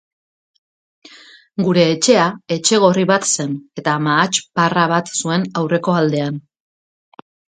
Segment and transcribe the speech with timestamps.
[1.65, 2.23] Gure etxea
[2.55, 6.41] etxe gorri bat zen, eta mahats-parra bat zuen aurreko aldean.